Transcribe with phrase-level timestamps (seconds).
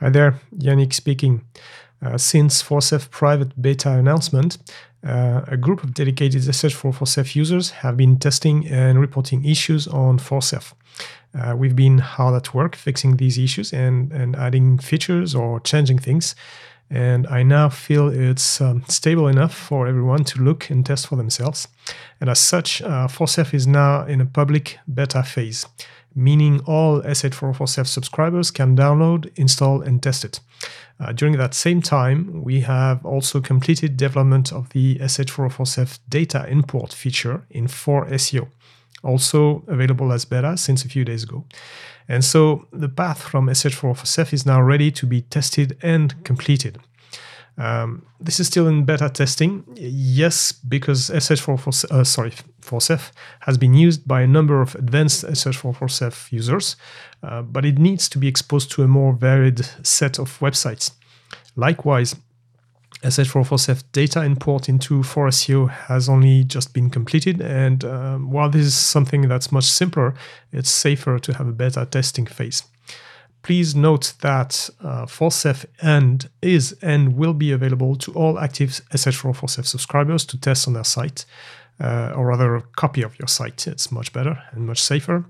[0.00, 1.44] Hi there, Yannick speaking.
[2.04, 4.58] Uh, since 4SEF private beta announcement,
[5.06, 10.72] uh, a group of dedicated SH4 users have been testing and reporting issues on 4SEF.
[11.32, 16.00] Uh, we've been hard at work fixing these issues and, and adding features or changing
[16.00, 16.34] things.
[16.90, 21.14] And I now feel it's um, stable enough for everyone to look and test for
[21.14, 21.68] themselves.
[22.20, 25.66] And as such, uh, 4SEF is now in a public beta phase
[26.14, 30.40] meaning all sh404SEF subscribers can download, install, and test it.
[31.00, 36.92] Uh, during that same time, we have also completed development of the sh404SEF data import
[36.92, 38.48] feature in 4SEO,
[39.02, 41.44] also available as beta since a few days ago.
[42.06, 46.78] And so the path from sh404SEF is now ready to be tested and completed.
[47.56, 49.64] Um, this is still in beta testing.
[49.76, 52.80] Yes, because sh404SEF, uh, sorry, 4
[53.40, 56.76] has been used by a number of advanced sh404SEF users,
[57.22, 60.90] uh, but it needs to be exposed to a more varied set of websites.
[61.54, 62.16] Likewise,
[63.02, 68.74] sh404SEF data import into 4SEO has only just been completed, and um, while this is
[68.74, 70.14] something that's much simpler,
[70.52, 72.64] it's safer to have a beta testing phase.
[73.44, 79.66] Please note that uh, 4SEF and is and will be available to all active sh404SEF
[79.66, 81.26] subscribers to test on their site,
[81.78, 83.66] uh, or rather a copy of your site.
[83.66, 85.26] It's much better and much safer.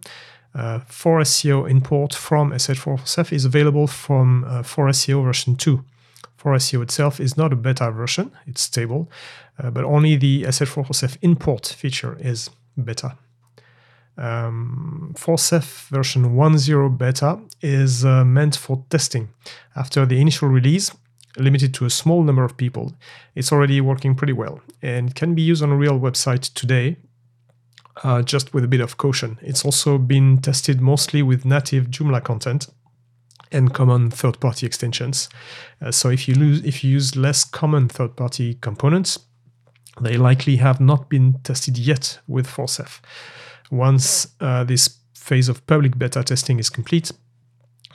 [0.55, 5.85] Uh, 4SEO import from sh404SEF is available from uh, 4SEO version 2.
[6.41, 9.11] 4SEO itself is not a beta version, it's stable,
[9.59, 13.17] uh, but only the sh404SEF import feature is beta
[14.17, 19.29] um, 4SEF version 1.0 beta is uh, meant for testing.
[19.75, 20.93] After the initial release,
[21.37, 22.93] limited to a small number of people,
[23.35, 26.97] it's already working pretty well and can be used on a real website today,
[28.03, 29.39] uh, just with a bit of caution.
[29.43, 32.69] It's also been tested mostly with native Joomla content
[33.51, 35.29] and common third-party extensions.
[35.81, 39.19] Uh, so if you, lose, if you use less common third-party components,
[40.01, 43.01] they likely have not been tested yet with 4SEF.
[43.71, 47.13] Once uh, this phase of public beta testing is complete,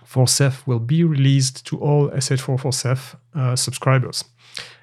[0.05, 4.23] 4SEF will be released to all SH4 uh, subscribers.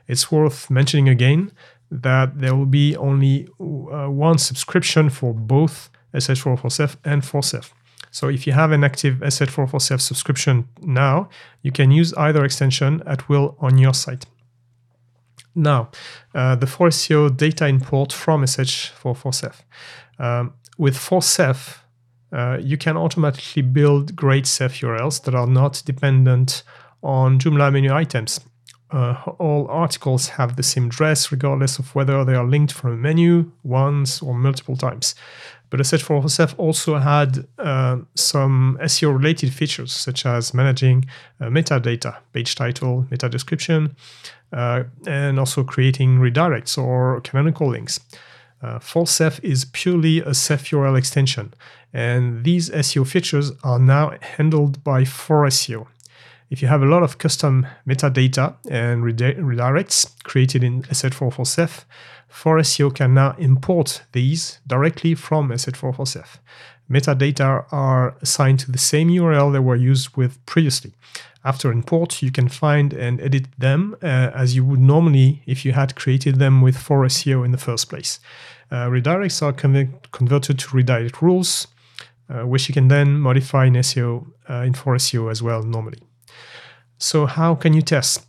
[0.07, 1.51] It's worth mentioning again
[1.91, 7.73] that there will be only uh, one subscription for both SH4 and 4SEF.
[8.11, 11.29] So if you have an active SH4 subscription now,
[11.63, 14.25] you can use either extension at will on your site.
[15.55, 15.91] Now,
[16.35, 19.53] uh, the 4SEO data import from SH4
[20.19, 21.79] Um, with 4SEF,
[22.33, 26.63] uh, you can automatically build great SEF URLs that are not dependent
[27.03, 28.41] on Joomla menu items.
[28.91, 32.97] Uh, all articles have the same address regardless of whether they are linked from a
[32.97, 35.15] menu once or multiple times.
[35.71, 41.07] But SH4 also had uh, some SEO related features such as managing
[41.41, 43.97] uh, metadata, page title, meta description,
[44.53, 47.99] uh, and also creating redirects or canonical links.
[48.63, 51.53] Uh, 4SEF is purely a SEF URL extension,
[51.93, 55.87] and these SEO features are now handled by 4SEO.
[56.49, 61.85] If you have a lot of custom metadata and redirects created in sh404SEF,
[62.33, 66.39] 4SEO can now import these directly from sh404SEF.
[66.91, 70.93] Metadata are assigned to the same URL they were used with previously.
[71.45, 75.73] After import, you can find and edit them uh, as you would normally if you
[75.73, 78.19] had created them with 4SEO in the first place.
[78.71, 81.69] Uh, redirects are converted to redirect rules,
[82.29, 86.01] uh, which you can then modify in SEO uh, in 4SEO as well normally.
[86.99, 88.27] So how can you test?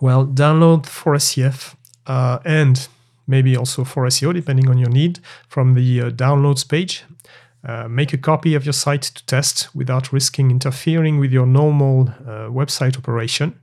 [0.00, 1.74] Well, download 4SEF
[2.06, 2.88] uh, and
[3.26, 7.04] maybe also 4SEO depending on your need from the uh, downloads page
[7.64, 12.08] uh, make a copy of your site to test without risking interfering with your normal
[12.08, 13.58] uh, website operation.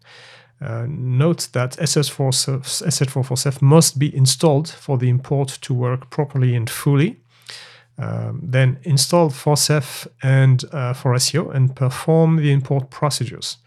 [0.59, 6.69] Uh, note that SS4, sh404SEF must be installed for the import to work properly and
[6.69, 7.17] fully.
[7.97, 13.57] Um, then install 4SEF and uh, 4SEO and perform the import procedures.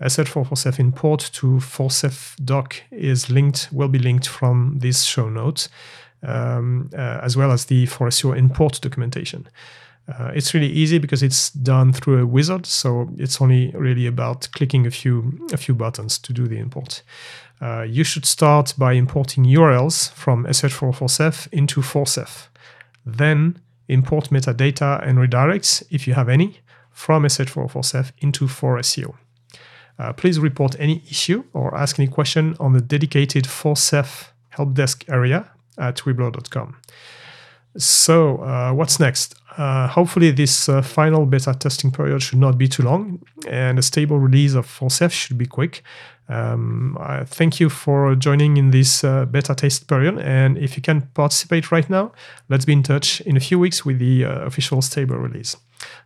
[0.00, 5.68] sh404SEF import to 4SEF doc is linked, will be linked from this show notes
[6.22, 9.48] um, uh, as well as the 4SEO import documentation.
[10.08, 14.48] Uh, it's really easy because it's done through a wizard, so it's only really about
[14.52, 17.02] clicking a few a few buttons to do the import.
[17.60, 22.48] Uh, you should start by importing URLs from SH4 into 4SEF.
[23.06, 26.58] Then import metadata and redirects, if you have any,
[26.90, 29.14] from SH4 into 4SEO.
[29.98, 35.04] Uh, please report any issue or ask any question on the dedicated 4SEF help desk
[35.08, 36.76] area at weeblr.com.
[37.76, 39.34] So, uh, what's next?
[39.56, 43.82] Uh, hopefully, this uh, final beta testing period should not be too long, and a
[43.82, 45.82] stable release of 4SEF should be quick.
[46.28, 46.96] Um,
[47.26, 51.72] thank you for joining in this uh, beta test period, and if you can participate
[51.72, 52.12] right now,
[52.48, 55.56] let's be in touch in a few weeks with the uh, official stable release.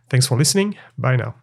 [0.09, 0.77] Thanks for listening.
[0.97, 1.35] Bye now.